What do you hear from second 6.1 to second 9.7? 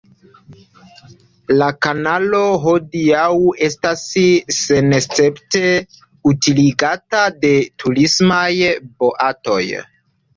utiligata de turismaj boatoj.